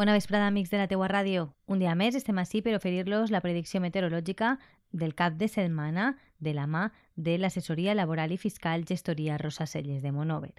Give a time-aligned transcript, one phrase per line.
[0.00, 1.42] Bona vesprada, amics de la teua ràdio.
[1.68, 4.54] Un dia més estem així per oferir-los la predicció meteorològica
[4.96, 6.06] del cap de setmana
[6.38, 10.54] de la mà de l'assessoria laboral i fiscal gestoria Rosa Celles de Monover.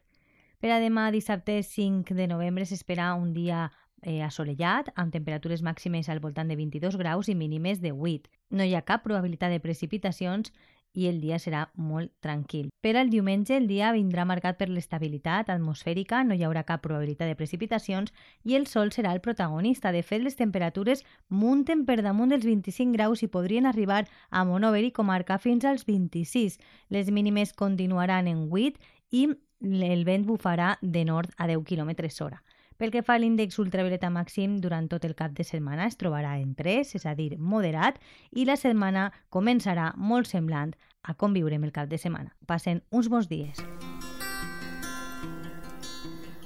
[0.61, 3.71] Per a demà, dissabte 5 de novembre, s'espera un dia
[4.03, 8.29] eh, assolellat, amb temperatures màximes al voltant de 22 graus i mínimes de 8.
[8.51, 10.53] No hi ha cap probabilitat de precipitacions
[10.93, 12.69] i el dia serà molt tranquil.
[12.81, 17.31] Per al diumenge el dia vindrà marcat per l'estabilitat atmosfèrica, no hi haurà cap probabilitat
[17.31, 19.91] de precipitacions i el sol serà el protagonista.
[19.91, 24.83] De fet, les temperatures munten per damunt dels 25 graus i podrien arribar a Monover
[24.83, 26.59] i comarca fins als 26.
[26.89, 28.79] Les mínimes continuaran en 8
[29.11, 29.27] i
[29.61, 31.93] el vent bufarà de nord a 10 km
[32.25, 32.41] hora.
[32.77, 36.37] Pel que fa a l'índex ultravioleta màxim, durant tot el cap de setmana es trobarà
[36.39, 37.99] en 3, és a dir, moderat,
[38.31, 42.33] i la setmana començarà molt semblant a com viurem el cap de setmana.
[42.47, 43.61] Passen uns bons dies.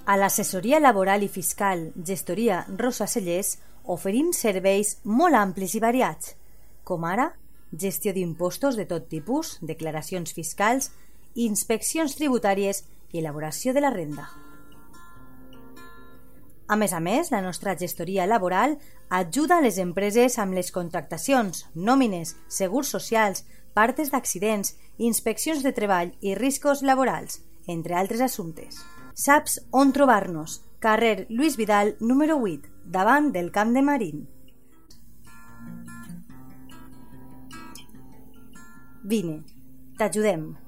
[0.06, 3.56] A l'assessoria laboral i fiscal Gestoria Rosa Cellers
[3.90, 6.36] oferim serveis molt amplis i variats,
[6.86, 7.31] com ara
[7.73, 10.92] gestió d'impostos de tot tipus, declaracions fiscals,
[11.36, 14.30] inspeccions tributàries i elaboració de la renda.
[16.68, 18.80] A més a més, la nostra gestoria laboral
[19.14, 23.44] ajuda a les empreses amb les contractacions, nòmines, segurs socials,
[23.78, 28.81] partes d'accidents, inspeccions de treball i riscos laborals, entre altres assumptes.
[29.14, 30.64] Saps on trobar-nos?
[30.81, 34.28] Carrer Lluís Vidal, número 8, davant del Camp de Marín.
[39.06, 39.44] Vine,
[40.00, 40.65] t'ajudem.